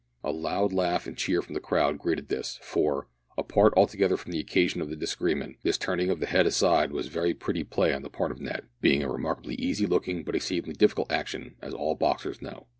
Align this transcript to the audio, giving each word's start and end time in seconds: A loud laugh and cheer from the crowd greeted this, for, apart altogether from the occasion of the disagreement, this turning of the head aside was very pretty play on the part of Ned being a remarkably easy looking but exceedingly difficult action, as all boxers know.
A 0.23 0.31
loud 0.31 0.73
laugh 0.73 1.05
and 1.05 1.15
cheer 1.15 1.43
from 1.43 1.53
the 1.53 1.59
crowd 1.59 1.99
greeted 1.99 2.27
this, 2.27 2.57
for, 2.63 3.07
apart 3.37 3.71
altogether 3.77 4.17
from 4.17 4.31
the 4.31 4.39
occasion 4.39 4.81
of 4.81 4.89
the 4.89 4.95
disagreement, 4.95 5.57
this 5.61 5.77
turning 5.77 6.09
of 6.09 6.19
the 6.19 6.25
head 6.25 6.47
aside 6.47 6.91
was 6.91 7.05
very 7.07 7.35
pretty 7.35 7.63
play 7.63 7.93
on 7.93 8.01
the 8.01 8.09
part 8.09 8.31
of 8.31 8.41
Ned 8.41 8.65
being 8.81 9.03
a 9.03 9.11
remarkably 9.11 9.53
easy 9.53 9.85
looking 9.85 10.23
but 10.23 10.35
exceedingly 10.35 10.73
difficult 10.73 11.11
action, 11.11 11.53
as 11.61 11.75
all 11.75 11.93
boxers 11.93 12.41
know. 12.41 12.65